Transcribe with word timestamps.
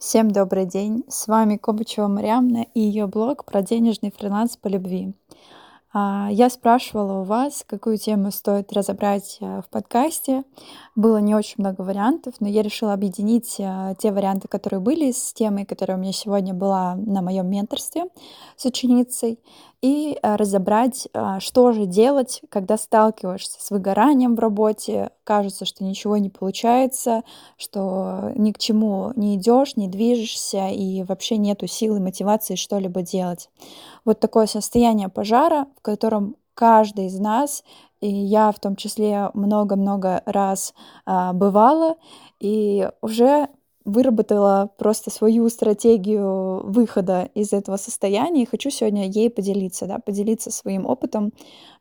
Всем 0.00 0.30
добрый 0.30 0.64
день! 0.64 1.04
С 1.08 1.28
вами 1.28 1.58
Кобычева 1.58 2.08
Мариамна 2.08 2.64
и 2.72 2.80
ее 2.80 3.06
блог 3.06 3.44
про 3.44 3.60
денежный 3.60 4.10
фриланс 4.10 4.56
по 4.56 4.66
любви. 4.66 5.12
А, 5.92 6.28
я 6.30 6.50
спрашивала 6.50 7.20
у 7.20 7.24
вас, 7.24 7.64
какую 7.66 7.98
тему 7.98 8.30
стоит 8.30 8.72
разобрать 8.72 9.38
э, 9.40 9.60
в 9.60 9.68
подкасте. 9.68 10.44
Было 10.94 11.16
не 11.16 11.34
очень 11.34 11.56
много 11.58 11.80
вариантов, 11.80 12.34
но 12.38 12.46
я 12.46 12.62
решила 12.62 12.92
объединить 12.92 13.56
э, 13.58 13.94
те 13.98 14.12
варианты, 14.12 14.46
которые 14.46 14.78
были 14.78 15.10
с 15.10 15.32
темой, 15.32 15.64
которая 15.64 15.98
у 15.98 16.00
меня 16.00 16.12
сегодня 16.12 16.54
была 16.54 16.94
на 16.94 17.22
моем 17.22 17.50
менторстве 17.50 18.04
с 18.56 18.64
ученицей, 18.66 19.40
и 19.82 20.16
э, 20.22 20.36
разобрать, 20.36 21.08
что 21.40 21.72
же 21.72 21.86
делать, 21.86 22.42
когда 22.50 22.76
сталкиваешься 22.76 23.60
с 23.60 23.70
выгоранием 23.70 24.36
в 24.36 24.38
работе, 24.38 25.10
кажется, 25.24 25.64
что 25.64 25.82
ничего 25.82 26.18
не 26.18 26.28
получается, 26.28 27.22
что 27.56 28.30
ни 28.36 28.52
к 28.52 28.58
чему 28.58 29.12
не 29.16 29.36
идешь, 29.36 29.74
не 29.74 29.88
движешься 29.88 30.68
и 30.68 31.02
вообще 31.02 31.36
нету 31.36 31.66
силы, 31.66 31.98
мотивации 31.98 32.54
что-либо 32.54 33.02
делать 33.02 33.48
вот 34.04 34.20
такое 34.20 34.46
состояние 34.46 35.08
пожара, 35.08 35.66
в 35.80 35.82
котором 35.82 36.36
каждый 36.54 37.06
из 37.06 37.18
нас, 37.18 37.64
и 38.00 38.08
я 38.08 38.52
в 38.52 38.60
том 38.60 38.76
числе 38.76 39.30
много-много 39.32 40.22
раз 40.26 40.74
а, 41.06 41.32
бывала, 41.32 41.96
и 42.38 42.88
уже 43.00 43.48
выработала 43.86 44.70
просто 44.76 45.10
свою 45.10 45.48
стратегию 45.48 46.60
выхода 46.66 47.30
из 47.34 47.54
этого 47.54 47.78
состояния, 47.78 48.42
и 48.42 48.46
хочу 48.46 48.68
сегодня 48.68 49.08
ей 49.08 49.30
поделиться, 49.30 49.86
да, 49.86 49.98
поделиться 49.98 50.50
своим 50.50 50.84
опытом 50.84 51.32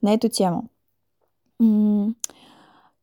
на 0.02 0.14
эту 0.14 0.30
тему. 0.30 0.70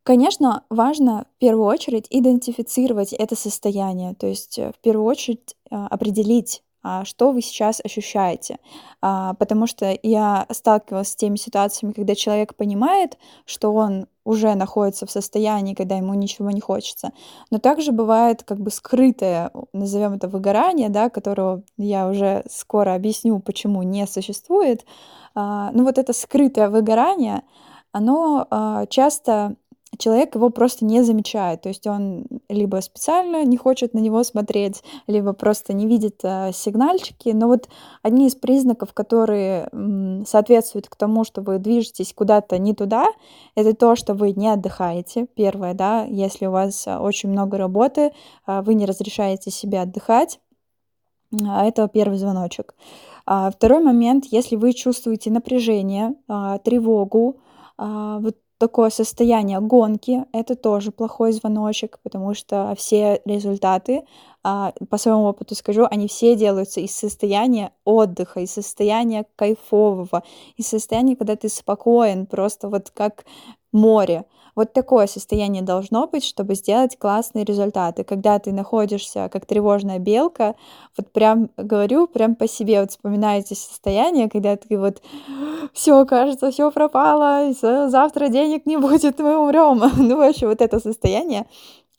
Конечно, 0.03 0.63
важно 0.69 1.25
в 1.35 1.39
первую 1.39 1.67
очередь 1.67 2.07
идентифицировать 2.09 3.13
это 3.13 3.35
состояние, 3.35 4.15
то 4.15 4.25
есть 4.25 4.57
э, 4.57 4.71
в 4.71 4.79
первую 4.79 5.05
очередь 5.05 5.57
а, 5.69 5.87
определить, 5.87 6.63
что 7.05 7.31
вы 7.31 7.41
сейчас 7.41 7.81
ощущаете. 7.83 8.57
А, 9.01 9.33
потому 9.35 9.67
что 9.67 9.97
я 10.03 10.45
сталкивалась 10.51 11.09
с 11.09 11.15
теми 11.15 11.35
ситуациями, 11.35 11.93
когда 11.93 12.15
человек 12.15 12.55
понимает, 12.55 13.17
что 13.45 13.73
он 13.73 14.07
уже 14.23 14.55
находится 14.55 15.05
в 15.05 15.11
состоянии, 15.11 15.73
когда 15.73 15.95
ему 15.95 16.13
ничего 16.13 16.51
не 16.51 16.59
хочется. 16.59 17.11
Но 17.51 17.59
также 17.59 17.91
бывает 17.91 18.43
как 18.43 18.59
бы 18.59 18.71
скрытое, 18.71 19.51
назовем 19.73 20.13
это 20.13 20.27
выгорание, 20.27 20.89
да, 20.89 21.09
которого 21.09 21.63
я 21.77 22.09
уже 22.09 22.43
скоро 22.49 22.95
объясню, 22.95 23.39
почему 23.39 23.83
не 23.83 24.05
существует. 24.07 24.85
А, 25.35 25.71
ну 25.73 25.83
вот 25.83 25.97
это 25.97 26.13
скрытое 26.13 26.69
выгорание, 26.69 27.43
оно 27.91 28.85
часто 28.89 29.55
человек 29.97 30.35
его 30.35 30.49
просто 30.49 30.85
не 30.85 31.01
замечает. 31.03 31.61
То 31.61 31.69
есть 31.69 31.87
он 31.87 32.25
либо 32.49 32.81
специально 32.81 33.43
не 33.43 33.57
хочет 33.57 33.93
на 33.93 33.99
него 33.99 34.23
смотреть, 34.23 34.83
либо 35.07 35.33
просто 35.33 35.73
не 35.73 35.87
видит 35.87 36.21
э, 36.23 36.51
сигнальчики. 36.53 37.29
Но 37.29 37.47
вот 37.47 37.69
одни 38.01 38.27
из 38.27 38.35
признаков, 38.35 38.93
которые 38.93 39.69
соответствуют 40.25 40.89
к 40.89 40.95
тому, 40.95 41.23
что 41.23 41.41
вы 41.41 41.59
движетесь 41.59 42.13
куда-то 42.13 42.57
не 42.57 42.73
туда, 42.73 43.07
это 43.55 43.75
то, 43.75 43.95
что 43.95 44.13
вы 44.13 44.31
не 44.31 44.49
отдыхаете. 44.49 45.27
Первое, 45.35 45.73
да, 45.73 46.03
если 46.05 46.45
у 46.45 46.51
вас 46.51 46.87
очень 46.87 47.29
много 47.29 47.57
работы, 47.57 48.11
э, 48.47 48.61
вы 48.61 48.73
не 48.73 48.85
разрешаете 48.85 49.51
себе 49.51 49.81
отдыхать. 49.81 50.39
А 51.45 51.65
это 51.65 51.87
первый 51.87 52.17
звоночек. 52.17 52.73
А 53.25 53.51
второй 53.51 53.83
момент, 53.83 54.25
если 54.31 54.55
вы 54.55 54.71
чувствуете 54.71 55.29
напряжение, 55.29 56.15
а, 56.29 56.59
тревогу, 56.59 57.41
а, 57.77 58.19
вот 58.19 58.37
такое 58.57 58.89
состояние 58.89 59.59
гонки— 59.59 60.25
это 60.33 60.55
тоже 60.55 60.91
плохой 60.91 61.31
звоночек, 61.31 61.99
потому 62.03 62.33
что 62.33 62.73
все 62.77 63.21
результаты, 63.25 64.03
а, 64.43 64.73
по 64.89 64.97
своему 64.97 65.23
опыту 65.25 65.55
скажу, 65.55 65.85
они 65.89 66.07
все 66.07 66.35
делаются 66.35 66.79
из 66.79 66.95
состояния 66.95 67.71
отдыха, 67.85 68.39
из 68.39 68.51
состояния 68.51 69.25
кайфового, 69.35 70.23
из 70.55 70.67
состояния, 70.67 71.15
когда 71.15 71.35
ты 71.35 71.49
спокоен, 71.49 72.25
просто 72.25 72.69
вот 72.69 72.89
как 72.89 73.25
море. 73.71 74.25
Вот 74.57 74.73
такое 74.73 75.05
состояние 75.05 75.61
должно 75.61 76.07
быть, 76.07 76.23
чтобы 76.23 76.55
сделать 76.55 76.97
классные 76.97 77.45
результаты. 77.45 78.03
Когда 78.03 78.39
ты 78.39 78.51
находишься 78.51 79.29
как 79.31 79.45
тревожная 79.45 79.99
белка, 79.99 80.55
вот 80.97 81.11
прям 81.11 81.51
говорю, 81.57 82.07
прям 82.07 82.33
по 82.33 82.47
себе 82.47 82.81
вот 82.81 82.89
вспоминаете 82.89 83.53
состояние, 83.53 84.31
когда 84.31 84.55
ты 84.55 84.79
вот 84.79 85.03
все, 85.73 86.03
кажется, 86.07 86.49
все 86.49 86.71
пропало, 86.71 87.53
завтра 87.53 88.29
денег 88.29 88.65
не 88.65 88.77
будет, 88.77 89.19
мы 89.19 89.37
умрем. 89.37 89.83
Ну, 90.07 90.17
вообще, 90.17 90.47
вот 90.47 90.61
это 90.61 90.79
состояние, 90.79 91.45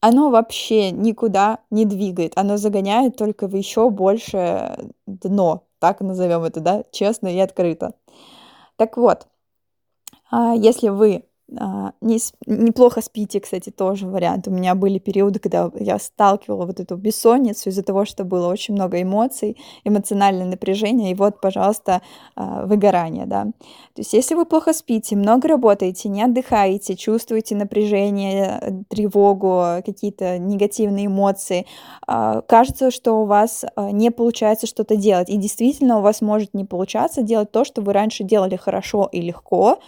оно 0.00 0.30
вообще 0.30 0.90
никуда 0.90 1.60
не 1.70 1.84
двигает, 1.84 2.32
оно 2.34 2.56
загоняет 2.56 3.16
только 3.16 3.46
в 3.46 3.54
еще 3.54 3.88
больше 3.88 4.90
дно, 5.06 5.62
так 5.78 6.00
назовем 6.00 6.42
это, 6.42 6.58
да, 6.58 6.82
честно 6.90 7.28
и 7.28 7.38
открыто. 7.38 7.94
Так 8.74 8.96
вот, 8.96 9.28
а 10.30 10.54
если 10.54 10.88
вы 10.88 11.27
не, 11.50 12.18
неплохо 12.46 13.00
спите, 13.00 13.40
кстати, 13.40 13.70
тоже 13.70 14.06
вариант. 14.06 14.48
У 14.48 14.50
меня 14.50 14.74
были 14.74 14.98
периоды, 14.98 15.38
когда 15.38 15.70
я 15.78 15.98
сталкивала 15.98 16.66
вот 16.66 16.78
эту 16.78 16.96
бессонницу 16.96 17.70
из-за 17.70 17.82
того, 17.82 18.04
что 18.04 18.24
было 18.24 18.48
очень 18.48 18.74
много 18.74 19.00
эмоций, 19.00 19.56
эмоциональное 19.84 20.46
напряжение, 20.46 21.12
и 21.12 21.14
вот, 21.14 21.40
пожалуйста, 21.40 22.02
а, 22.36 22.66
выгорание, 22.66 23.24
да. 23.24 23.44
То 23.44 24.00
есть 24.00 24.12
если 24.12 24.34
вы 24.34 24.44
плохо 24.44 24.74
спите, 24.74 25.16
много 25.16 25.48
работаете, 25.48 26.10
не 26.10 26.22
отдыхаете, 26.22 26.96
чувствуете 26.96 27.56
напряжение, 27.56 28.84
тревогу, 28.88 29.82
какие-то 29.84 30.38
негативные 30.38 31.06
эмоции, 31.06 31.66
а, 32.06 32.42
кажется, 32.42 32.90
что 32.90 33.22
у 33.22 33.24
вас 33.24 33.64
не 33.76 34.10
получается 34.10 34.66
что-то 34.66 34.96
делать, 34.96 35.30
и 35.30 35.36
действительно 35.38 35.98
у 35.98 36.02
вас 36.02 36.20
может 36.20 36.52
не 36.52 36.66
получаться 36.66 37.22
делать 37.22 37.50
то, 37.52 37.64
что 37.64 37.80
вы 37.80 37.94
раньше 37.94 38.22
делали 38.22 38.56
хорошо 38.56 39.08
и 39.10 39.22
легко, 39.22 39.78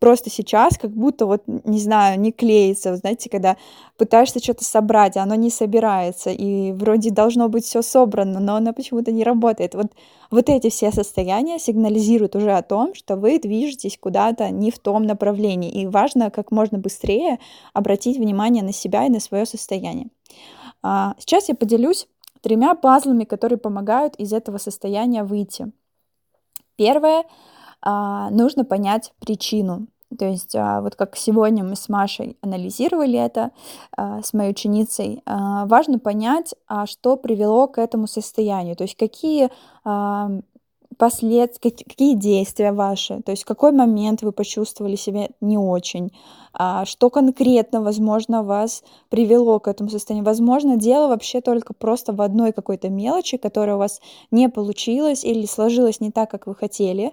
просто 0.00 0.28
сейчас 0.28 0.76
как 0.76 0.90
будто 0.90 1.03
вот, 1.20 1.42
не 1.46 1.78
знаю, 1.78 2.20
не 2.20 2.32
клеится, 2.32 2.96
знаете, 2.96 3.30
когда 3.30 3.56
пытаешься 3.96 4.38
что-то 4.38 4.64
собрать, 4.64 5.16
а 5.16 5.22
оно 5.22 5.34
не 5.34 5.50
собирается, 5.50 6.30
и 6.30 6.72
вроде 6.72 7.10
должно 7.10 7.48
быть 7.48 7.64
все 7.64 7.82
собрано, 7.82 8.40
но 8.40 8.56
оно 8.56 8.72
почему-то 8.72 9.12
не 9.12 9.24
работает. 9.24 9.74
Вот, 9.74 9.92
вот 10.30 10.48
эти 10.48 10.70
все 10.70 10.90
состояния 10.92 11.58
сигнализируют 11.58 12.36
уже 12.36 12.52
о 12.52 12.62
том, 12.62 12.94
что 12.94 13.16
вы 13.16 13.38
движетесь 13.38 13.98
куда-то 13.98 14.50
не 14.50 14.70
в 14.70 14.78
том 14.78 15.04
направлении, 15.04 15.70
и 15.70 15.86
важно 15.86 16.30
как 16.30 16.50
можно 16.50 16.78
быстрее 16.78 17.38
обратить 17.72 18.18
внимание 18.18 18.62
на 18.62 18.72
себя 18.72 19.06
и 19.06 19.10
на 19.10 19.20
свое 19.20 19.46
состояние. 19.46 20.08
А, 20.82 21.14
сейчас 21.18 21.48
я 21.48 21.54
поделюсь 21.54 22.08
тремя 22.40 22.74
пазлами, 22.74 23.24
которые 23.24 23.58
помогают 23.58 24.16
из 24.16 24.32
этого 24.32 24.58
состояния 24.58 25.24
выйти. 25.24 25.72
Первое, 26.76 27.24
а, 27.80 28.30
нужно 28.30 28.64
понять 28.64 29.12
причину. 29.18 29.86
То 30.16 30.26
есть 30.26 30.54
а, 30.54 30.80
вот 30.80 30.96
как 30.96 31.16
сегодня 31.16 31.64
мы 31.64 31.76
с 31.76 31.88
Машей 31.88 32.36
анализировали 32.40 33.18
это 33.18 33.50
а, 33.96 34.22
с 34.22 34.32
моей 34.32 34.50
ученицей, 34.50 35.22
а, 35.26 35.66
важно 35.66 35.98
понять, 35.98 36.54
что 36.86 37.16
привело 37.16 37.66
к 37.66 37.78
этому 37.78 38.06
состоянию, 38.06 38.76
то 38.76 38.84
есть 38.84 38.96
какие 38.96 39.50
последствия, 40.96 41.70
какие 41.70 42.14
действия 42.14 42.72
ваши, 42.72 43.20
то 43.22 43.32
есть 43.32 43.42
в 43.42 43.46
какой 43.46 43.72
момент 43.72 44.22
вы 44.22 44.30
почувствовали 44.30 44.94
себя 44.94 45.28
не 45.40 45.58
очень, 45.58 46.12
что 46.84 47.10
конкретно, 47.10 47.82
возможно, 47.82 48.44
вас 48.44 48.84
привело 49.08 49.58
к 49.58 49.66
этому 49.66 49.90
состоянию. 49.90 50.24
Возможно, 50.24 50.76
дело 50.76 51.08
вообще 51.08 51.40
только 51.40 51.74
просто 51.74 52.12
в 52.12 52.22
одной 52.22 52.52
какой-то 52.52 52.90
мелочи, 52.90 53.38
которая 53.38 53.74
у 53.74 53.80
вас 53.80 54.00
не 54.30 54.48
получилась 54.48 55.24
или 55.24 55.46
сложилась 55.46 56.00
не 56.00 56.12
так, 56.12 56.30
как 56.30 56.46
вы 56.46 56.54
хотели, 56.54 57.12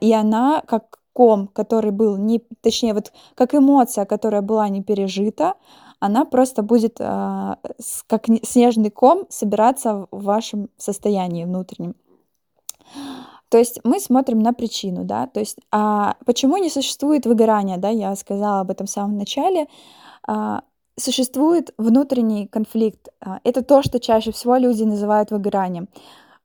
и 0.00 0.12
она 0.12 0.62
как 0.66 1.01
ком, 1.12 1.48
который 1.48 1.90
был 1.90 2.16
не, 2.16 2.40
точнее, 2.60 2.94
вот 2.94 3.12
как 3.34 3.54
эмоция, 3.54 4.04
которая 4.04 4.42
была 4.42 4.68
не 4.68 4.82
пережита, 4.82 5.54
она 6.00 6.24
просто 6.24 6.62
будет 6.62 6.96
э, 7.00 7.56
как 8.06 8.26
снежный 8.42 8.90
ком 8.90 9.26
собираться 9.28 10.06
в 10.10 10.24
вашем 10.24 10.68
состоянии 10.76 11.44
внутреннем. 11.44 11.94
То 13.48 13.58
есть 13.58 13.80
мы 13.84 14.00
смотрим 14.00 14.38
на 14.38 14.52
причину, 14.54 15.04
да, 15.04 15.26
то 15.26 15.38
есть 15.38 15.58
а 15.70 16.16
почему 16.24 16.56
не 16.56 16.70
существует 16.70 17.26
выгорания, 17.26 17.76
да, 17.76 17.90
я 17.90 18.16
сказала 18.16 18.60
об 18.60 18.70
этом 18.70 18.86
в 18.86 18.90
самом 18.90 19.18
начале. 19.18 19.68
А, 20.26 20.62
существует 20.98 21.74
внутренний 21.78 22.46
конфликт. 22.46 23.08
А, 23.20 23.40
это 23.44 23.62
то, 23.62 23.82
что 23.82 24.00
чаще 24.00 24.32
всего 24.32 24.56
люди 24.56 24.84
называют 24.84 25.30
выгоранием. 25.30 25.88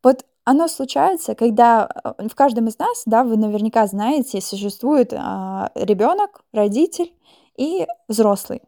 Вот 0.04 0.26
оно 0.50 0.70
случается, 0.70 1.36
когда 1.36 1.90
э, 1.90 2.28
в 2.30 2.34
каждом 2.34 2.68
из 2.68 2.80
нас, 2.80 3.04
да, 3.06 3.26
вы 3.26 3.36
наверняка 3.36 3.86
знаете, 3.86 4.40
существует 4.40 5.12
а, 5.14 5.72
ребенок, 5.76 6.42
родитель 6.54 7.14
и 7.58 7.86
взрослый. 8.08 8.62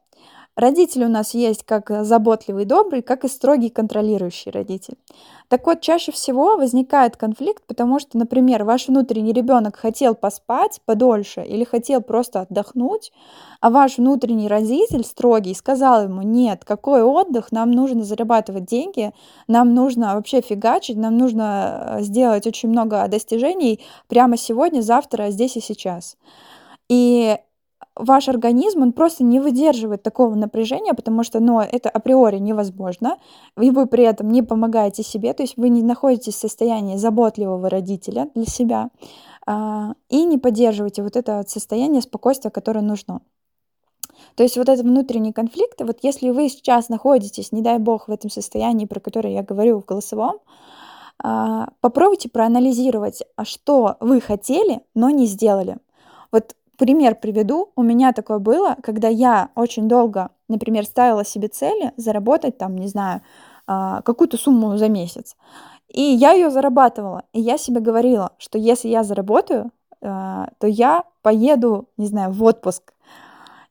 Родитель 0.59 1.05
у 1.05 1.07
нас 1.07 1.35
есть 1.35 1.63
как 1.63 1.89
заботливый, 2.03 2.65
добрый, 2.65 3.01
как 3.01 3.23
и 3.23 3.29
строгий, 3.29 3.69
контролирующий 3.69 4.51
родитель. 4.51 4.95
Так 5.47 5.65
вот, 5.65 5.79
чаще 5.79 6.11
всего 6.11 6.57
возникает 6.57 7.15
конфликт, 7.15 7.63
потому 7.65 7.97
что, 7.97 8.17
например, 8.17 8.65
ваш 8.65 8.89
внутренний 8.89 9.31
ребенок 9.31 9.77
хотел 9.77 10.15
поспать 10.15 10.81
подольше 10.83 11.43
или 11.43 11.63
хотел 11.63 12.01
просто 12.01 12.41
отдохнуть, 12.41 13.13
а 13.61 13.69
ваш 13.69 13.99
внутренний 13.99 14.49
родитель 14.49 15.05
строгий 15.05 15.53
сказал 15.53 16.03
ему, 16.03 16.23
нет, 16.23 16.65
какой 16.65 17.03
отдых, 17.03 17.53
нам 17.53 17.71
нужно 17.71 18.03
зарабатывать 18.03 18.65
деньги, 18.65 19.13
нам 19.47 19.73
нужно 19.73 20.15
вообще 20.15 20.41
фигачить, 20.41 20.97
нам 20.97 21.17
нужно 21.17 21.99
э, 21.99 22.01
сделать 22.01 22.45
очень 22.45 22.67
много 22.67 23.07
достижений 23.07 23.79
прямо 24.09 24.35
сегодня, 24.35 24.81
завтра, 24.81 25.29
здесь 25.29 25.55
и 25.55 25.61
сейчас. 25.61 26.17
И 26.89 27.37
ваш 27.99 28.29
организм, 28.29 28.81
он 28.81 28.93
просто 28.93 29.23
не 29.23 29.39
выдерживает 29.39 30.01
такого 30.01 30.33
напряжения, 30.35 30.93
потому 30.93 31.23
что, 31.23 31.39
ну, 31.39 31.59
это 31.59 31.89
априори 31.89 32.37
невозможно, 32.37 33.17
и 33.59 33.69
вы 33.69 33.85
при 33.85 34.03
этом 34.03 34.31
не 34.31 34.41
помогаете 34.41 35.03
себе, 35.03 35.33
то 35.33 35.43
есть 35.43 35.57
вы 35.57 35.69
не 35.69 35.83
находитесь 35.83 36.35
в 36.35 36.39
состоянии 36.39 36.95
заботливого 36.95 37.69
родителя 37.69 38.29
для 38.33 38.45
себя, 38.45 38.89
а, 39.45 39.93
и 40.09 40.23
не 40.23 40.37
поддерживаете 40.37 41.03
вот 41.03 41.15
это 41.15 41.43
состояние 41.47 42.01
спокойствия, 42.01 42.51
которое 42.51 42.81
нужно. 42.81 43.21
То 44.35 44.43
есть 44.43 44.57
вот 44.57 44.69
этот 44.69 44.85
внутренний 44.85 45.33
конфликт, 45.33 45.81
вот 45.81 45.99
если 46.01 46.29
вы 46.29 46.49
сейчас 46.49 46.89
находитесь, 46.89 47.51
не 47.51 47.61
дай 47.61 47.77
бог, 47.79 48.07
в 48.07 48.11
этом 48.11 48.29
состоянии, 48.29 48.85
про 48.85 48.99
которое 48.99 49.33
я 49.33 49.43
говорю 49.43 49.79
в 49.79 49.85
голосовом, 49.85 50.39
а, 51.21 51.69
попробуйте 51.81 52.29
проанализировать, 52.29 53.23
а 53.35 53.43
что 53.43 53.97
вы 53.99 54.21
хотели, 54.21 54.81
но 54.95 55.09
не 55.09 55.25
сделали. 55.25 55.77
Вот 56.31 56.55
Пример 56.79 57.15
приведу. 57.15 57.71
У 57.75 57.83
меня 57.83 58.13
такое 58.13 58.39
было, 58.39 58.77
когда 58.81 59.09
я 59.09 59.49
очень 59.55 59.89
долго, 59.89 60.29
например, 60.47 60.85
ставила 60.85 61.25
себе 61.25 61.49
цели 61.49 61.91
заработать 61.97 62.57
там, 62.57 62.77
не 62.77 62.87
знаю, 62.87 63.21
а, 63.67 64.01
какую-то 64.01 64.37
сумму 64.37 64.77
за 64.77 64.87
месяц. 64.87 65.35
И 65.89 66.01
я 66.01 66.31
ее 66.31 66.49
зарабатывала. 66.49 67.23
И 67.33 67.41
я 67.41 67.57
себе 67.57 67.81
говорила, 67.81 68.31
что 68.37 68.57
если 68.57 68.87
я 68.87 69.03
заработаю, 69.03 69.71
а, 70.01 70.51
то 70.57 70.67
я 70.67 71.03
поеду, 71.21 71.89
не 71.97 72.05
знаю, 72.05 72.31
в 72.31 72.41
отпуск. 72.45 72.93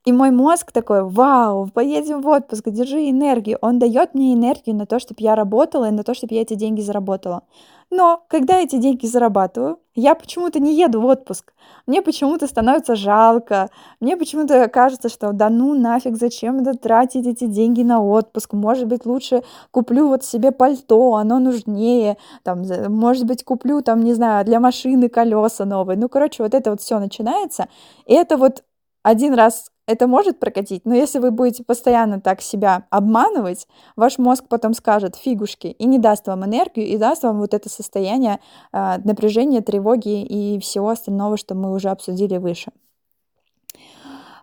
И 0.04 0.12
мой 0.12 0.30
мозг 0.30 0.70
такой, 0.70 1.02
вау, 1.02 1.66
поедем 1.72 2.20
в 2.20 2.28
отпуск, 2.28 2.68
держи 2.68 3.08
энергию. 3.08 3.56
Он 3.62 3.78
дает 3.78 4.12
мне 4.12 4.34
энергию 4.34 4.76
на 4.76 4.84
то, 4.84 4.98
чтобы 4.98 5.22
я 5.22 5.34
работала 5.34 5.88
и 5.88 5.92
на 5.92 6.04
то, 6.04 6.12
чтобы 6.12 6.34
я 6.34 6.42
эти 6.42 6.54
деньги 6.54 6.82
заработала. 6.82 7.42
Но 7.90 8.22
когда 8.28 8.58
эти 8.58 8.76
деньги 8.76 9.06
зарабатываю, 9.06 9.80
я 9.94 10.14
почему-то 10.14 10.60
не 10.60 10.74
еду 10.78 11.00
в 11.00 11.06
отпуск. 11.06 11.54
Мне 11.86 12.02
почему-то 12.02 12.46
становится 12.46 12.94
жалко. 12.94 13.70
Мне 13.98 14.16
почему-то 14.16 14.68
кажется, 14.68 15.08
что 15.08 15.32
да 15.32 15.48
ну 15.48 15.74
нафиг, 15.74 16.16
зачем 16.16 16.60
это 16.60 16.74
тратить 16.74 17.26
эти 17.26 17.46
деньги 17.46 17.82
на 17.82 18.02
отпуск? 18.02 18.52
Может 18.52 18.86
быть, 18.86 19.06
лучше 19.06 19.42
куплю 19.70 20.08
вот 20.08 20.22
себе 20.22 20.52
пальто, 20.52 21.14
оно 21.14 21.38
нужнее. 21.38 22.18
Там, 22.42 22.62
может 22.88 23.24
быть, 23.24 23.42
куплю 23.42 23.80
там, 23.80 24.00
не 24.00 24.12
знаю, 24.12 24.44
для 24.44 24.60
машины 24.60 25.08
колеса 25.08 25.64
новые. 25.64 25.98
Ну, 25.98 26.08
короче, 26.10 26.42
вот 26.42 26.54
это 26.54 26.70
вот 26.70 26.82
все 26.82 26.98
начинается. 26.98 27.68
И 28.04 28.12
это 28.12 28.36
вот 28.36 28.64
один 29.02 29.32
раз 29.32 29.70
это 29.88 30.06
может 30.06 30.38
прокатить, 30.38 30.82
но 30.84 30.94
если 30.94 31.18
вы 31.18 31.30
будете 31.30 31.64
постоянно 31.64 32.20
так 32.20 32.42
себя 32.42 32.84
обманывать, 32.90 33.66
ваш 33.96 34.18
мозг 34.18 34.44
потом 34.46 34.74
скажет 34.74 35.16
фигушки 35.16 35.68
и 35.68 35.86
не 35.86 35.98
даст 35.98 36.26
вам 36.26 36.44
энергию, 36.44 36.86
и 36.86 36.98
даст 36.98 37.22
вам 37.22 37.38
вот 37.38 37.54
это 37.54 37.70
состояние 37.70 38.38
э, 38.72 38.98
напряжения, 39.02 39.62
тревоги 39.62 40.22
и 40.22 40.60
всего 40.60 40.90
остального, 40.90 41.38
что 41.38 41.54
мы 41.54 41.74
уже 41.74 41.88
обсудили 41.88 42.36
выше. 42.36 42.70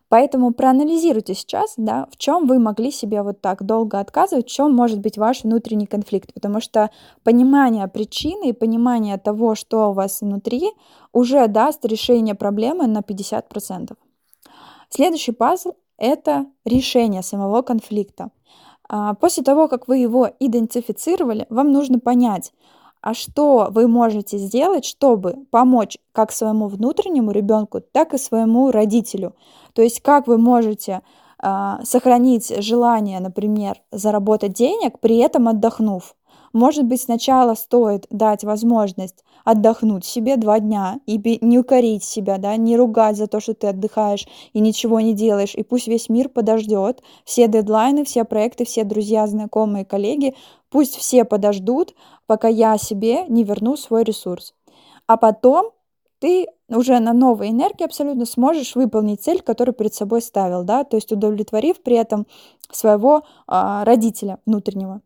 Поэтому 0.09 0.51
проанализируйте 0.51 1.35
сейчас, 1.35 1.75
да, 1.77 2.07
в 2.11 2.17
чем 2.17 2.47
вы 2.47 2.57
могли 2.57 2.89
себе 2.89 3.21
вот 3.21 3.41
так 3.41 3.63
долго 3.63 3.99
отказывать, 3.99 4.47
в 4.47 4.51
чем 4.51 4.73
может 4.73 4.99
быть 4.99 5.19
ваш 5.19 5.43
внутренний 5.43 5.85
конфликт, 5.85 6.33
потому 6.33 6.59
что 6.59 6.89
понимание 7.23 7.87
причины 7.87 8.49
и 8.49 8.53
понимание 8.53 9.19
того, 9.19 9.53
что 9.53 9.91
у 9.91 9.93
вас 9.93 10.21
внутри, 10.21 10.71
уже 11.13 11.47
даст 11.47 11.85
решение 11.85 12.33
проблемы 12.33 12.87
на 12.87 12.99
50%. 12.99 13.95
Следующий 14.89 15.31
пазл— 15.31 15.73
это 15.97 16.45
решение 16.65 17.23
самого 17.23 17.61
конфликта. 17.61 18.29
А, 18.87 19.13
после 19.15 19.43
того, 19.43 19.67
как 19.67 19.87
вы 19.87 19.97
его 19.97 20.29
идентифицировали, 20.39 21.47
вам 21.49 21.71
нужно 21.71 21.99
понять, 21.99 22.53
а 23.01 23.13
что 23.13 23.67
вы 23.69 23.87
можете 23.87 24.37
сделать, 24.37 24.85
чтобы 24.85 25.45
помочь 25.51 25.97
как 26.11 26.31
своему 26.31 26.67
внутреннему 26.67 27.31
ребенку, 27.31 27.79
так 27.79 28.13
и 28.13 28.17
своему 28.17 28.71
родителю. 28.71 29.35
То 29.73 29.81
есть 29.81 30.01
как 30.01 30.27
вы 30.27 30.37
можете 30.37 31.01
э, 31.41 31.73
сохранить 31.83 32.51
желание, 32.63 33.19
например, 33.19 33.81
заработать 33.91 34.53
денег, 34.53 34.99
при 34.99 35.17
этом 35.17 35.47
отдохнув. 35.47 36.15
Может 36.55 36.85
быть, 36.85 37.01
сначала 37.01 37.53
стоит 37.53 38.07
дать 38.09 38.45
возможность 38.45 39.25
отдохнуть 39.43 40.05
себе 40.05 40.37
два 40.37 40.61
дня 40.61 41.01
и 41.05 41.19
не 41.41 41.59
укорить 41.59 42.05
себя, 42.05 42.37
да, 42.37 42.55
не 42.55 42.77
ругать 42.77 43.17
за 43.17 43.27
то, 43.27 43.41
что 43.41 43.53
ты 43.53 43.67
отдыхаешь 43.67 44.25
и 44.53 44.61
ничего 44.61 45.01
не 45.01 45.13
делаешь, 45.13 45.53
и 45.53 45.63
пусть 45.63 45.87
весь 45.87 46.07
мир 46.07 46.29
подождет, 46.29 47.03
все 47.25 47.49
дедлайны, 47.49 48.05
все 48.05 48.23
проекты, 48.23 48.63
все 48.63 48.85
друзья, 48.85 49.27
знакомые, 49.27 49.83
коллеги, 49.83 50.33
пусть 50.69 50.95
все 50.95 51.25
подождут, 51.25 51.93
пока 52.25 52.47
я 52.47 52.77
себе 52.77 53.25
не 53.27 53.43
верну 53.43 53.75
свой 53.75 54.05
ресурс. 54.05 54.53
А 55.07 55.17
потом 55.17 55.71
ты 56.19 56.47
уже 56.69 56.99
на 56.99 57.11
новой 57.11 57.49
энергии 57.49 57.83
абсолютно 57.83 58.25
сможешь 58.25 58.75
выполнить 58.75 59.21
цель, 59.21 59.41
которую 59.41 59.75
перед 59.75 59.93
собой 59.93 60.21
ставил, 60.21 60.63
да, 60.63 60.85
то 60.85 60.95
есть 60.95 61.11
удовлетворив 61.11 61.83
при 61.83 61.97
этом 61.97 62.25
своего 62.71 63.23
а, 63.45 63.83
родителя 63.83 64.39
внутреннего. 64.45 65.01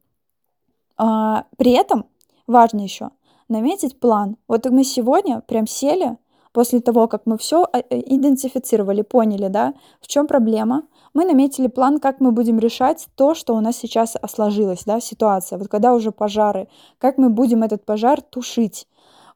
А, 0.99 1.45
при 1.57 1.71
этом 1.71 2.05
важно 2.45 2.81
еще 2.81 3.09
наметить 3.47 3.99
план. 3.99 4.35
Вот 4.47 4.65
мы 4.65 4.83
сегодня 4.83 5.41
прям 5.47 5.65
сели 5.65 6.17
после 6.51 6.81
того, 6.81 7.07
как 7.07 7.21
мы 7.25 7.37
все 7.37 7.65
э, 7.71 7.81
э, 7.89 7.99
идентифицировали, 8.05 9.01
поняли, 9.01 9.47
да, 9.47 9.73
в 10.01 10.07
чем 10.07 10.27
проблема, 10.27 10.83
мы 11.13 11.23
наметили 11.23 11.67
план, 11.67 11.99
как 11.99 12.19
мы 12.19 12.31
будем 12.33 12.59
решать 12.59 13.07
то, 13.15 13.33
что 13.33 13.55
у 13.55 13.61
нас 13.61 13.77
сейчас 13.77 14.17
сложилось, 14.29 14.83
да, 14.85 14.99
ситуация. 14.99 15.57
Вот 15.57 15.69
когда 15.69 15.93
уже 15.93 16.11
пожары, 16.11 16.67
как 16.97 17.17
мы 17.17 17.29
будем 17.29 17.63
этот 17.63 17.85
пожар 17.85 18.21
тушить. 18.21 18.85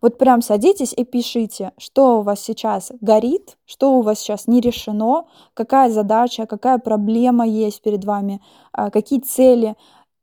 Вот 0.01 0.17
прям 0.17 0.41
садитесь 0.41 0.91
и 0.91 1.05
пишите, 1.05 1.71
что 1.77 2.19
у 2.19 2.21
вас 2.23 2.41
сейчас 2.41 2.91
горит, 2.99 3.57
что 3.65 3.93
у 3.97 4.01
вас 4.01 4.19
сейчас 4.19 4.47
не 4.47 4.59
решено, 4.59 5.27
какая 5.53 5.89
задача, 5.89 6.45
какая 6.45 6.77
проблема 6.77 7.47
есть 7.47 7.81
перед 7.81 8.03
вами, 8.03 8.41
а, 8.73 8.89
какие 8.89 9.21
цели 9.21 9.77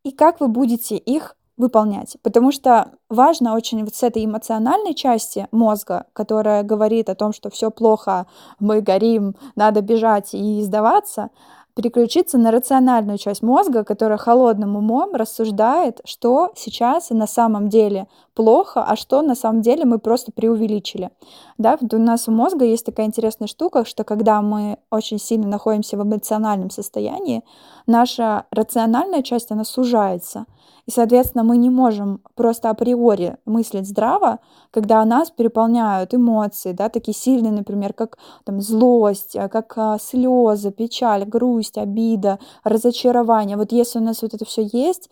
и 0.05 0.13
как 0.13 0.41
вы 0.41 0.49
будете 0.49 0.97
их 0.97 1.37
выполнять. 1.57 2.17
Потому 2.23 2.53
что 2.53 2.93
важно 3.09 3.55
очень 3.55 3.85
вот 3.85 3.95
с 3.95 4.03
этой 4.03 4.25
эмоциональной 4.25 4.95
части 4.95 5.47
мозга, 5.53 6.07
которая 6.15 6.63
говорит 6.63 7.09
о 7.11 7.15
том, 7.15 7.33
что 7.33 7.51
все 7.51 7.71
плохо, 7.71 8.27
мы 8.59 8.81
горим, 8.81 9.37
надо 9.57 9.83
бежать 9.83 10.31
и 10.33 10.63
сдаваться, 10.63 11.29
переключиться 11.75 12.39
на 12.39 12.51
рациональную 12.51 13.19
часть 13.19 13.43
мозга, 13.43 13.85
которая 13.85 14.19
холодным 14.19 14.77
умом 14.77 15.15
рассуждает, 15.15 16.01
что 16.05 16.51
сейчас 16.57 17.11
на 17.11 17.27
самом 17.27 17.69
деле 17.69 18.09
плохо, 18.41 18.83
а 18.83 18.97
что 18.97 19.21
на 19.21 19.35
самом 19.35 19.61
деле 19.61 19.85
мы 19.85 19.99
просто 19.99 20.33
преувеличили. 20.33 21.11
Да, 21.59 21.77
у 21.93 21.99
нас 21.99 22.27
у 22.27 22.33
мозга 22.33 22.65
есть 22.65 22.87
такая 22.87 23.07
интересная 23.07 23.49
штука, 23.49 23.85
что 23.85 24.03
когда 24.03 24.41
мы 24.41 24.79
очень 24.91 25.19
сильно 25.19 25.47
находимся 25.47 25.99
в 25.99 26.03
эмоциональном 26.03 26.71
состоянии, 26.71 27.43
наша 27.87 28.47
рациональная 28.51 29.23
часть, 29.23 29.53
она 29.53 29.65
сужается– 29.65 30.47
и, 30.91 30.91
соответственно, 30.91 31.45
мы 31.45 31.57
не 31.57 31.71
можем 31.71 32.21
просто 32.35 32.69
априори 32.69 33.37
мыслить 33.45 33.87
здраво, 33.87 34.41
когда 34.73 35.05
нас 35.05 35.31
переполняют 35.31 36.15
эмоции, 36.15 36.73
да, 36.73 36.89
такие 36.89 37.15
сильные, 37.15 37.53
например, 37.53 37.93
как 37.93 38.19
там, 38.45 38.61
злость, 38.61 39.37
а, 39.37 39.49
как 39.49 39.73
а, 39.77 39.99
слезы, 40.01 40.73
печаль, 40.73 41.25
грусть, 41.25 41.79
обида, 41.79 42.41
разочарование. 42.65 43.57
Вот 43.57 43.71
если 43.71 44.01
у 44.01 44.03
нас 44.03 44.23
вот 44.23 44.35
это 44.35 44.45
все 44.45 44.69
есть, 44.73 45.11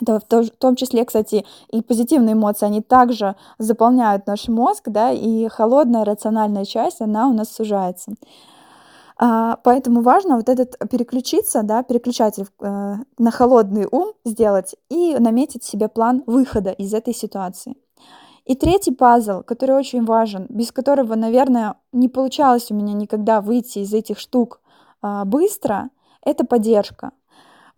это 0.00 0.20
в 0.20 0.50
том 0.50 0.76
числе, 0.76 1.04
кстати, 1.04 1.44
и 1.70 1.82
позитивные 1.82 2.34
эмоции, 2.34 2.66
они 2.66 2.80
также 2.80 3.36
заполняют 3.58 4.26
наш 4.26 4.48
мозг, 4.48 4.84
да, 4.86 5.10
и 5.10 5.48
холодная 5.48 6.04
рациональная 6.04 6.64
часть, 6.64 7.00
она 7.00 7.28
у 7.28 7.32
нас 7.32 7.52
сужается. 7.52 8.12
А, 9.20 9.56
поэтому 9.64 10.02
важно 10.02 10.36
вот 10.36 10.48
этот 10.48 10.76
переключиться, 10.90 11.62
да, 11.64 11.82
переключатель 11.82 12.46
э, 12.60 12.94
на 13.18 13.30
холодный 13.32 13.88
ум 13.90 14.12
сделать 14.24 14.76
и 14.88 15.16
наметить 15.18 15.64
себе 15.64 15.88
план 15.88 16.22
выхода 16.26 16.70
из 16.70 16.94
этой 16.94 17.14
ситуации. 17.14 17.74
И 18.44 18.54
третий 18.54 18.92
пазл, 18.92 19.42
который 19.42 19.76
очень 19.76 20.04
важен, 20.04 20.46
без 20.48 20.70
которого, 20.70 21.16
наверное, 21.16 21.74
не 21.92 22.08
получалось 22.08 22.70
у 22.70 22.74
меня 22.74 22.94
никогда 22.94 23.40
выйти 23.40 23.80
из 23.80 23.92
этих 23.92 24.20
штук 24.20 24.60
а, 25.02 25.24
быстро, 25.24 25.90
это 26.22 26.44
поддержка. 26.44 27.10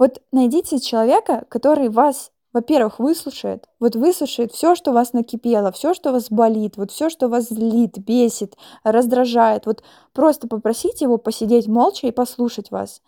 Вот 0.00 0.22
найдите 0.32 0.80
человека, 0.80 1.44
который 1.48 1.90
вас 1.90 2.32
во-первых, 2.52 2.98
выслушает, 2.98 3.68
вот 3.78 3.94
выслушает 3.94 4.50
все, 4.50 4.74
что 4.74 4.92
вас 4.92 5.12
накипело, 5.12 5.70
все, 5.70 5.94
что 5.94 6.10
вас 6.10 6.30
болит, 6.30 6.76
вот 6.76 6.90
все, 6.90 7.08
что 7.08 7.28
вас 7.28 7.48
злит, 7.48 7.96
бесит, 7.98 8.56
раздражает. 8.82 9.66
Вот 9.66 9.84
просто 10.12 10.48
попросите 10.48 11.04
его 11.04 11.16
посидеть 11.16 11.68
молча 11.68 12.08
и 12.08 12.10
послушать 12.10 12.72
вас. 12.72 13.02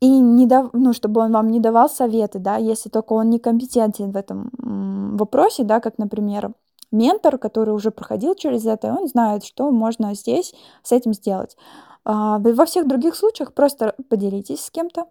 и 0.00 0.08
не 0.08 0.46
дав, 0.46 0.70
ну, 0.72 0.92
чтобы 0.92 1.20
он 1.20 1.32
вам 1.32 1.48
не 1.48 1.60
давал 1.60 1.88
советы, 1.88 2.40
да, 2.40 2.56
если 2.56 2.88
только 2.88 3.12
он 3.12 3.30
некомпетентен 3.30 4.10
в 4.10 4.16
этом 4.16 4.50
вопросе, 5.16 5.62
да, 5.62 5.78
как, 5.80 5.98
например, 5.98 6.52
ментор, 6.90 7.38
который 7.38 7.72
уже 7.72 7.90
проходил 7.92 8.34
через 8.34 8.66
это, 8.66 8.92
он 8.92 9.06
знает, 9.06 9.44
что 9.44 9.70
можно 9.70 10.14
здесь 10.14 10.54
с 10.82 10.92
этим 10.92 11.14
сделать. 11.14 11.56
А, 12.04 12.38
во 12.38 12.66
всех 12.66 12.86
других 12.88 13.16
случаях 13.16 13.54
просто 13.54 13.94
поделитесь 14.08 14.64
с 14.64 14.70
кем-то, 14.70 15.06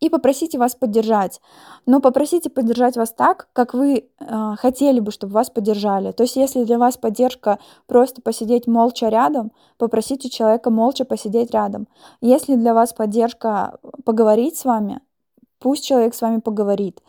и 0.00 0.10
попросите 0.10 0.58
вас 0.58 0.74
поддержать. 0.74 1.40
Но 1.86 2.00
попросите 2.00 2.50
поддержать 2.50 2.96
вас 2.96 3.10
так, 3.12 3.48
как 3.52 3.74
вы 3.74 4.04
э, 4.18 4.54
хотели 4.58 5.00
бы, 5.00 5.10
чтобы 5.10 5.32
вас 5.32 5.50
поддержали. 5.50 6.12
То 6.12 6.24
есть, 6.24 6.36
если 6.36 6.64
для 6.64 6.78
вас 6.78 6.96
поддержка 6.96 7.58
просто 7.86 8.20
посидеть 8.20 8.66
молча 8.66 9.08
рядом, 9.08 9.52
попросите 9.78 10.28
человека 10.28 10.70
молча 10.70 11.04
посидеть 11.04 11.52
рядом. 11.52 11.88
Если 12.20 12.54
для 12.54 12.74
вас 12.74 12.92
поддержка 12.92 13.78
поговорить 14.04 14.58
с 14.58 14.64
вами, 14.64 15.00
пусть 15.58 15.84
человек 15.84 16.14
с 16.14 16.20
вами 16.20 16.40
поговорит. 16.40 17.00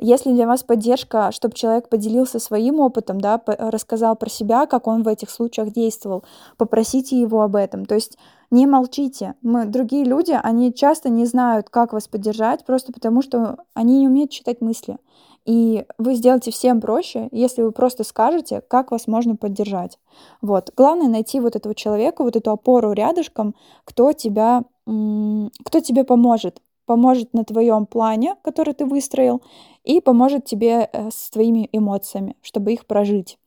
Если 0.00 0.32
для 0.32 0.46
вас 0.46 0.64
поддержка, 0.64 1.30
чтобы 1.30 1.54
человек 1.54 1.88
поделился 1.88 2.40
своим 2.40 2.80
опытом, 2.80 3.20
да, 3.20 3.40
рассказал 3.46 4.16
про 4.16 4.28
себя, 4.28 4.66
как 4.66 4.88
он 4.88 5.02
в 5.02 5.08
этих 5.08 5.30
случаях 5.30 5.72
действовал, 5.72 6.24
попросите 6.56 7.18
его 7.18 7.42
об 7.42 7.54
этом. 7.54 7.84
То 7.86 7.94
есть 7.94 8.18
не 8.50 8.66
молчите. 8.66 9.34
Мы, 9.42 9.66
другие 9.66 10.04
люди, 10.04 10.38
они 10.42 10.72
часто 10.72 11.08
не 11.08 11.24
знают, 11.26 11.70
как 11.70 11.92
вас 11.92 12.08
поддержать, 12.08 12.64
просто 12.64 12.92
потому 12.92 13.22
что 13.22 13.58
они 13.74 14.00
не 14.00 14.08
умеют 14.08 14.30
читать 14.30 14.60
мысли. 14.60 14.98
И 15.44 15.84
вы 15.98 16.14
сделаете 16.14 16.50
всем 16.50 16.80
проще, 16.80 17.28
если 17.30 17.62
вы 17.62 17.72
просто 17.72 18.02
скажете, 18.02 18.62
как 18.62 18.90
вас 18.90 19.06
можно 19.06 19.36
поддержать. 19.36 19.98
Вот. 20.40 20.72
Главное 20.76 21.08
найти 21.08 21.38
вот 21.38 21.54
этого 21.54 21.74
человека, 21.74 22.22
вот 22.22 22.36
эту 22.36 22.50
опору 22.50 22.92
рядышком, 22.92 23.54
кто 23.84 24.12
тебя, 24.12 24.62
кто 24.86 25.80
тебе 25.80 26.04
поможет. 26.04 26.62
Поможет 26.86 27.32
на 27.32 27.44
твоем 27.44 27.86
плане, 27.86 28.36
который 28.42 28.74
ты 28.74 28.84
выстроил, 28.84 29.40
и 29.84 30.02
поможет 30.02 30.44
тебе 30.44 30.90
э, 30.92 31.10
с 31.10 31.30
твоими 31.30 31.66
эмоциями, 31.72 32.36
чтобы 32.42 32.74
их 32.74 32.84
прожить. 32.84 33.38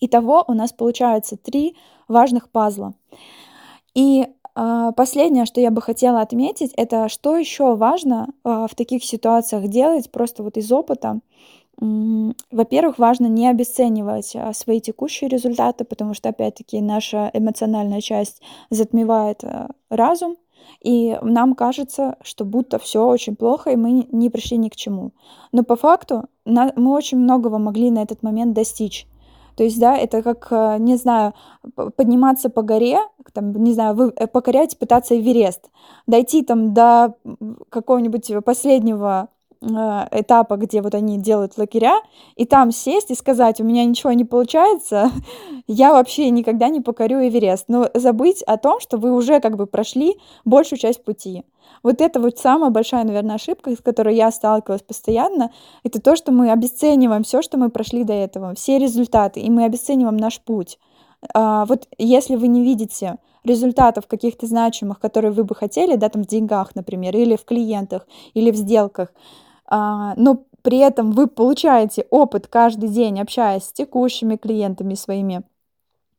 Итого 0.00 0.42
у 0.46 0.54
нас 0.54 0.72
получается 0.72 1.36
три 1.36 1.76
важных 2.08 2.48
пазла. 2.48 2.94
И 3.96 4.26
э, 4.26 4.92
последнее, 4.94 5.46
что 5.46 5.62
я 5.62 5.70
бы 5.70 5.80
хотела 5.80 6.20
отметить, 6.20 6.72
это 6.76 7.08
что 7.08 7.34
еще 7.34 7.74
важно 7.76 8.28
э, 8.44 8.66
в 8.70 8.74
таких 8.74 9.02
ситуациях 9.02 9.68
делать, 9.68 10.12
просто 10.12 10.42
вот 10.42 10.58
из 10.58 10.70
опыта. 10.70 11.20
Во-первых, 11.78 12.98
важно 12.98 13.26
не 13.26 13.48
обесценивать 13.48 14.34
свои 14.52 14.80
текущие 14.80 15.28
результаты, 15.28 15.84
потому 15.84 16.14
что, 16.14 16.30
опять-таки, 16.30 16.80
наша 16.80 17.30
эмоциональная 17.34 18.00
часть 18.00 18.40
затмевает 18.70 19.44
разум, 19.90 20.36
и 20.82 21.18
нам 21.20 21.54
кажется, 21.54 22.16
что 22.22 22.46
будто 22.46 22.78
все 22.78 23.06
очень 23.06 23.36
плохо, 23.36 23.72
и 23.72 23.76
мы 23.76 24.06
не 24.10 24.30
пришли 24.30 24.56
ни 24.56 24.70
к 24.70 24.76
чему. 24.76 25.12
Но 25.52 25.64
по 25.64 25.76
факту 25.76 26.24
мы 26.46 26.94
очень 26.94 27.18
многого 27.18 27.58
могли 27.58 27.90
на 27.90 28.02
этот 28.02 28.22
момент 28.22 28.54
достичь. 28.54 29.06
То 29.56 29.64
есть, 29.64 29.80
да, 29.80 29.96
это 29.96 30.22
как, 30.22 30.48
э, 30.50 30.76
не 30.78 30.96
знаю, 30.96 31.32
подниматься 31.96 32.50
по 32.50 32.62
горе, 32.62 32.98
там, 33.32 33.52
не 33.52 33.72
знаю, 33.72 34.12
э, 34.16 34.26
покорять, 34.26 34.78
пытаться 34.78 35.18
Эверест, 35.18 35.70
дойти 36.06 36.42
там 36.42 36.74
до 36.74 37.14
какого-нибудь 37.70 38.32
последнего 38.44 39.28
э, 39.30 39.35
этапа, 39.66 40.56
где 40.56 40.82
вот 40.82 40.94
они 40.94 41.18
делают 41.18 41.58
лагеря, 41.58 42.00
и 42.36 42.44
там 42.44 42.70
сесть 42.70 43.10
и 43.10 43.14
сказать, 43.14 43.60
у 43.60 43.64
меня 43.64 43.84
ничего 43.84 44.12
не 44.12 44.24
получается, 44.24 45.10
я 45.66 45.92
вообще 45.92 46.30
никогда 46.30 46.68
не 46.68 46.80
покорю 46.80 47.26
Эверест. 47.26 47.66
Но 47.68 47.88
забыть 47.94 48.42
о 48.42 48.56
том, 48.56 48.80
что 48.80 48.98
вы 48.98 49.12
уже 49.12 49.40
как 49.40 49.56
бы 49.56 49.66
прошли 49.66 50.16
большую 50.44 50.78
часть 50.78 51.04
пути. 51.04 51.44
Вот 51.82 52.00
это 52.00 52.20
вот 52.20 52.38
самая 52.38 52.70
большая, 52.70 53.04
наверное, 53.04 53.36
ошибка, 53.36 53.74
с 53.74 53.80
которой 53.80 54.16
я 54.16 54.30
сталкивалась 54.30 54.82
постоянно, 54.82 55.50
это 55.82 56.00
то, 56.00 56.16
что 56.16 56.32
мы 56.32 56.50
обесцениваем 56.50 57.22
все, 57.22 57.42
что 57.42 57.58
мы 57.58 57.70
прошли 57.70 58.04
до 58.04 58.12
этого, 58.12 58.54
все 58.54 58.78
результаты, 58.78 59.40
и 59.40 59.50
мы 59.50 59.64
обесцениваем 59.64 60.16
наш 60.16 60.40
путь. 60.40 60.78
А, 61.34 61.64
вот 61.66 61.88
если 61.98 62.36
вы 62.36 62.48
не 62.48 62.62
видите 62.62 63.16
результатов 63.44 64.06
каких-то 64.06 64.46
значимых, 64.46 64.98
которые 64.98 65.30
вы 65.30 65.44
бы 65.44 65.54
хотели, 65.54 65.96
да, 65.96 66.08
там 66.08 66.24
в 66.24 66.26
деньгах, 66.26 66.74
например, 66.74 67.16
или 67.16 67.36
в 67.36 67.44
клиентах, 67.44 68.06
или 68.34 68.50
в 68.50 68.56
сделках, 68.56 69.12
но 69.70 70.44
при 70.62 70.78
этом 70.78 71.12
вы 71.12 71.26
получаете 71.26 72.06
опыт 72.10 72.48
каждый 72.48 72.88
день, 72.88 73.20
общаясь 73.20 73.64
с 73.64 73.72
текущими 73.72 74.36
клиентами 74.36 74.94
своими, 74.94 75.44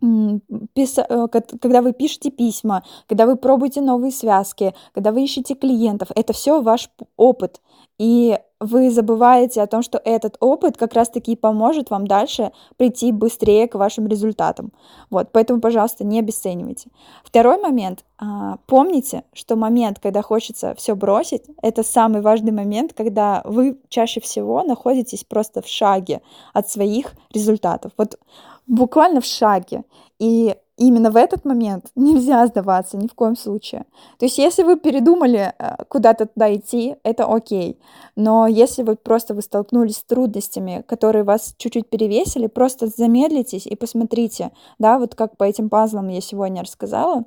Э, 0.02 1.28
когда 1.28 1.82
вы 1.82 1.94
пишете 1.94 2.30
письма, 2.30 2.84
когда 3.08 3.26
вы 3.26 3.36
пробуете 3.36 3.82
новые 3.82 4.12
связки, 4.12 4.74
когда 4.94 5.12
вы 5.12 5.24
ищете 5.24 5.56
клиентов, 5.56 6.10
это 6.16 6.34
все 6.34 6.62
ваш 6.62 6.90
опыт. 7.16 7.62
И 7.98 8.38
вы 8.60 8.90
забываете 8.90 9.62
о 9.62 9.68
том, 9.68 9.82
что 9.82 10.02
этот 10.04 10.38
опыт 10.40 10.78
как 10.78 10.94
раз-таки 10.94 11.36
поможет 11.36 11.90
вам 11.90 12.08
дальше 12.08 12.52
прийти 12.76 13.12
быстрее 13.12 13.68
к 13.68 13.76
вашим 13.76 14.08
результатам. 14.08 14.72
Вот, 15.10 15.30
поэтому, 15.32 15.62
пожалуйста, 15.62 16.04
не 16.04 16.20
обесценивайте. 16.20 16.90
Второй 17.24 17.60
момент. 17.60 18.04
А, 18.18 18.58
помните, 18.66 19.24
что 19.34 19.56
момент, 19.56 20.00
когда 20.00 20.22
хочется 20.22 20.74
все 20.76 20.96
бросить, 20.96 21.44
это 21.62 21.84
самый 21.84 22.22
важный 22.22 22.52
момент, 22.52 22.94
когда 22.94 23.42
вы 23.46 23.80
чаще 23.90 24.20
всего 24.22 24.64
находитесь 24.64 25.24
просто 25.24 25.62
в 25.62 25.68
шаге 25.68 26.22
от 26.54 26.70
своих 26.70 27.14
результатов. 27.34 27.92
Вот 27.98 28.20
буквально 28.66 29.22
в 29.22 29.26
шаге. 29.26 29.84
И 30.20 30.56
именно 30.78 31.12
в 31.12 31.16
этот 31.16 31.46
момент 31.46 31.88
нельзя 31.96 32.46
сдаваться 32.48 32.98
ни 32.98 33.08
в 33.08 33.14
коем 33.14 33.36
случае. 33.36 33.86
То 34.18 34.26
есть, 34.26 34.38
если 34.38 34.64
вы 34.64 34.78
передумали 34.78 35.54
э, 35.58 35.76
куда-то 35.90 36.28
туда 36.28 36.54
идти, 36.56 36.96
это 37.04 37.26
окей. 37.26 37.80
Но 38.16 38.48
если 38.48 38.84
вы 38.84 38.96
просто 38.96 39.34
вы 39.34 39.42
столкнулись 39.42 39.98
с 39.98 40.04
трудностями, 40.04 40.84
которые 40.88 41.24
вас 41.24 41.56
чуть-чуть 41.58 41.90
перевесили, 41.90 42.48
просто 42.48 42.88
замедлитесь 42.88 43.68
и 43.68 43.76
посмотрите, 43.76 44.52
да, 44.80 45.00
вот 45.00 45.16
как 45.16 45.38
по 45.38 45.44
этим 45.44 45.70
пазлам 45.70 46.08
я 46.08 46.22
сегодня 46.22 46.62
рассказала, 46.62 47.26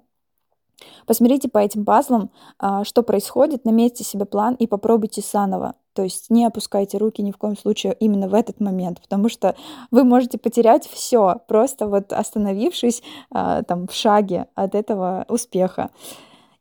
Посмотрите 1.06 1.48
по 1.48 1.58
этим 1.58 1.84
пазлам, 1.84 2.30
а, 2.58 2.84
что 2.84 3.02
происходит, 3.02 3.64
наметьте 3.64 4.04
себе 4.04 4.24
план 4.24 4.54
и 4.54 4.66
попробуйте 4.66 5.20
заново. 5.20 5.74
То 6.00 6.04
есть 6.04 6.30
не 6.30 6.46
опускайте 6.46 6.96
руки 6.96 7.20
ни 7.20 7.30
в 7.30 7.36
коем 7.36 7.58
случае 7.58 7.94
именно 8.00 8.26
в 8.26 8.32
этот 8.32 8.58
момент, 8.58 9.02
потому 9.02 9.28
что 9.28 9.54
вы 9.90 10.02
можете 10.02 10.38
потерять 10.38 10.88
все, 10.88 11.42
просто 11.46 11.88
вот 11.88 12.14
остановившись 12.14 13.02
а, 13.30 13.62
там 13.64 13.86
в 13.86 13.92
шаге 13.92 14.46
от 14.54 14.74
этого 14.74 15.26
успеха. 15.28 15.90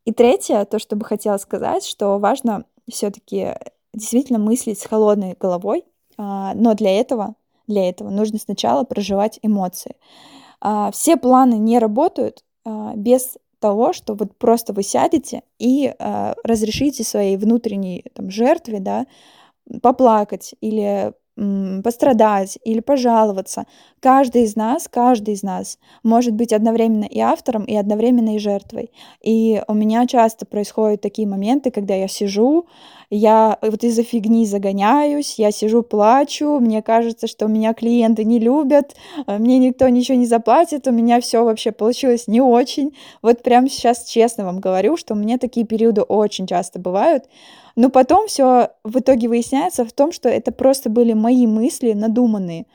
И 0.04 0.12
третье, 0.12 0.66
то, 0.66 0.78
что 0.78 0.98
бы 0.98 1.06
хотела 1.06 1.38
сказать, 1.38 1.86
что 1.86 2.20
важно 2.20 2.66
все-таки 2.92 3.54
действительно 3.94 4.40
мыслить 4.40 4.82
с 4.82 4.86
холодной 4.86 5.38
головой, 5.40 5.86
а, 6.18 6.54
но 6.54 6.74
для 6.74 7.00
этого, 7.00 7.36
для 7.66 7.88
этого 7.88 8.10
нужно 8.10 8.40
сначала 8.40 8.84
проживать 8.84 9.40
эмоции. 9.42 9.96
Все 10.92 11.16
планы 11.16 11.54
не 11.54 11.80
работают 11.80 12.44
без 12.66 13.38
того, 13.60 13.94
что 13.94 14.16
вот 14.16 14.38
просто 14.38 14.74
вы 14.74 14.84
сядете 14.84 15.44
и 15.58 15.94
э, 15.98 16.34
разрешите 16.44 17.04
своей 17.04 17.38
внутренней 17.38 18.06
там, 18.14 18.30
жертве, 18.30 18.80
да, 18.80 19.06
поплакать 19.82 20.56
или 20.62 21.14
пострадать 21.84 22.58
или 22.64 22.80
пожаловаться. 22.80 23.66
Каждый 24.00 24.44
из 24.44 24.56
нас, 24.56 24.88
каждый 24.88 25.34
из 25.34 25.44
нас 25.44 25.78
может 26.04 26.34
быть 26.34 26.54
одновременно 26.54 27.06
и 27.06 27.20
автором, 27.20 27.64
и 27.66 27.76
одновременно 27.76 28.36
и 28.36 28.40
жертвой. 28.40 28.92
И 29.22 29.62
у 29.68 29.74
меня 29.74 30.06
часто 30.08 30.46
происходят 30.46 31.02
такие 31.02 31.28
моменты, 31.28 31.72
когда 31.72 31.96
я 31.96 32.08
сижу, 32.08 32.66
я 33.12 33.58
вот 33.62 33.84
из-за 33.84 34.04
фигни 34.04 34.46
загоняюсь, 34.46 35.40
я 35.40 35.52
сижу, 35.52 35.82
плачу, 35.82 36.60
мне 36.60 36.84
кажется, 36.84 37.26
что 37.26 37.48
меня 37.48 37.74
клиенты 37.74 38.24
не 38.24 38.40
любят, 38.40 38.96
э, 39.26 39.38
мне 39.40 39.58
никто 39.58 39.90
ничего 39.90 40.18
не 40.18 40.28
заплатит, 40.28 40.88
у 40.88 40.92
меня 40.92 41.20
все 41.20 41.44
вообще 41.44 41.72
получилось 41.72 42.28
не 42.28 42.40
очень. 42.40 42.96
Вот 43.24 43.42
прямо 43.42 43.68
сейчас 43.68 44.04
честно 44.04 44.46
вам 44.46 44.60
говорю, 44.60 44.96
что 44.96 45.16
у 45.16 45.18
меня 45.18 45.40
такие 45.40 45.66
периоды 45.66 46.02
очень 46.02 46.46
часто 46.46 46.78
бывают, 46.78 47.26
но 47.76 47.90
потом 47.90 48.28
все 48.28 48.70
в 48.84 49.00
итоге 49.00 49.28
выясняется 49.28 49.86
в 49.86 49.92
том, 49.92 50.12
что 50.12 50.30
это 50.30 50.52
просто 50.52 50.90
были 50.90 51.14
мои 51.14 51.48
мысли 51.48 51.94
надуманные. 51.94 52.66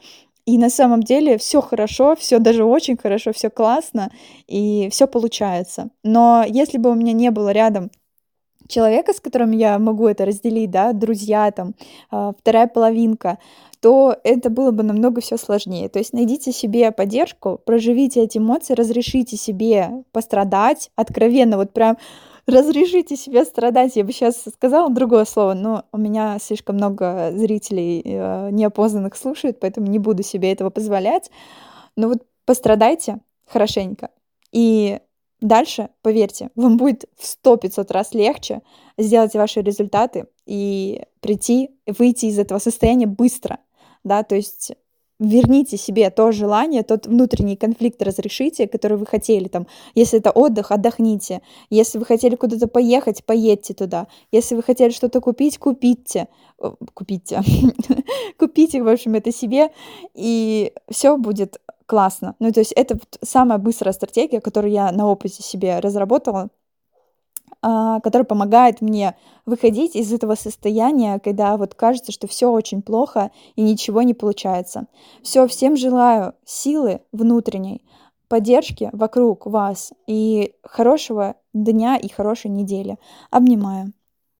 И 0.46 0.58
на 0.58 0.68
самом 0.68 1.02
деле 1.02 1.38
все 1.38 1.62
хорошо, 1.62 2.16
все 2.16 2.38
даже 2.38 2.64
очень 2.64 2.98
хорошо, 2.98 3.32
все 3.32 3.48
классно, 3.48 4.10
и 4.46 4.88
все 4.90 5.06
получается. 5.06 5.88
Но 6.02 6.44
если 6.46 6.76
бы 6.76 6.90
у 6.90 6.94
меня 6.94 7.12
не 7.12 7.30
было 7.30 7.50
рядом 7.50 7.90
человека, 8.68 9.12
с 9.12 9.20
которым 9.20 9.52
я 9.52 9.78
могу 9.78 10.06
это 10.06 10.24
разделить, 10.24 10.70
да, 10.70 10.92
друзья, 10.92 11.50
там, 11.50 11.74
а, 12.10 12.32
вторая 12.38 12.66
половинка, 12.66 13.38
то 13.80 14.16
это 14.24 14.48
было 14.48 14.70
бы 14.70 14.82
намного 14.82 15.20
все 15.20 15.36
сложнее. 15.36 15.88
То 15.88 15.98
есть 15.98 16.12
найдите 16.12 16.52
себе 16.52 16.90
поддержку, 16.90 17.60
проживите 17.64 18.22
эти 18.22 18.38
эмоции, 18.38 18.74
разрешите 18.74 19.36
себе 19.36 20.04
пострадать 20.12 20.90
откровенно, 20.96 21.56
вот 21.56 21.72
прям 21.72 21.98
разрешите 22.46 23.16
себе 23.16 23.44
страдать. 23.44 23.96
Я 23.96 24.04
бы 24.04 24.12
сейчас 24.12 24.44
сказала 24.52 24.90
другое 24.90 25.24
слово, 25.24 25.54
но 25.54 25.84
у 25.92 25.98
меня 25.98 26.38
слишком 26.40 26.76
много 26.76 27.32
зрителей 27.34 28.02
э, 28.04 28.50
неопознанных 28.50 29.16
слушают, 29.16 29.60
поэтому 29.60 29.86
не 29.86 29.98
буду 29.98 30.22
себе 30.22 30.52
этого 30.52 30.70
позволять. 30.70 31.30
Но 31.96 32.08
вот 32.08 32.22
пострадайте 32.44 33.20
хорошенько. 33.46 34.10
И 34.52 35.00
дальше, 35.40 35.90
поверьте, 36.02 36.50
вам 36.54 36.76
будет 36.76 37.06
в 37.16 37.24
100-500 37.24 37.92
раз 37.92 38.14
легче 38.14 38.62
сделать 38.98 39.34
ваши 39.34 39.60
результаты 39.60 40.26
и 40.46 41.02
прийти, 41.20 41.70
выйти 41.86 42.26
из 42.26 42.38
этого 42.38 42.58
состояния 42.58 43.06
быстро, 43.06 43.58
да, 44.04 44.22
то 44.22 44.34
есть 44.34 44.72
верните 45.24 45.76
себе 45.76 46.10
то 46.10 46.32
желание, 46.32 46.82
тот 46.82 47.06
внутренний 47.06 47.56
конфликт 47.56 48.02
разрешите, 48.02 48.66
который 48.66 48.98
вы 48.98 49.06
хотели 49.06 49.48
там. 49.48 49.66
Если 49.94 50.18
это 50.18 50.30
отдых, 50.30 50.70
отдохните. 50.70 51.40
Если 51.70 51.98
вы 51.98 52.04
хотели 52.04 52.36
куда-то 52.36 52.68
поехать, 52.68 53.24
поедьте 53.24 53.74
туда. 53.74 54.06
Если 54.32 54.54
вы 54.54 54.62
хотели 54.62 54.90
что-то 54.90 55.20
купить, 55.20 55.58
купите. 55.58 56.28
Купите. 56.94 57.42
Купите, 58.38 58.82
в 58.82 58.88
общем, 58.88 59.14
это 59.14 59.32
себе, 59.32 59.70
и 60.14 60.72
все 60.88 61.16
будет 61.16 61.60
классно. 61.86 62.34
Ну, 62.38 62.52
то 62.52 62.60
есть 62.60 62.72
это 62.72 62.98
самая 63.22 63.58
быстрая 63.58 63.92
стратегия, 63.92 64.40
которую 64.40 64.72
я 64.72 64.90
на 64.92 65.06
опыте 65.06 65.42
себе 65.42 65.78
разработала, 65.80 66.48
а, 67.66 68.00
который 68.00 68.24
помогает 68.24 68.82
мне 68.82 69.16
выходить 69.46 69.96
из 69.96 70.12
этого 70.12 70.34
состояния, 70.34 71.18
когда 71.18 71.56
вот 71.56 71.74
кажется, 71.74 72.12
что 72.12 72.26
все 72.26 72.50
очень 72.50 72.82
плохо 72.82 73.30
и 73.56 73.62
ничего 73.62 74.02
не 74.02 74.12
получается. 74.12 74.86
Все, 75.22 75.46
всем 75.46 75.74
желаю 75.74 76.34
силы 76.44 77.00
внутренней, 77.10 77.82
поддержки 78.28 78.90
вокруг 78.92 79.46
вас 79.46 79.94
и 80.06 80.52
хорошего 80.62 81.36
дня 81.54 81.96
и 81.96 82.10
хорошей 82.10 82.50
недели. 82.50 82.98
Обнимаю. 83.30 83.94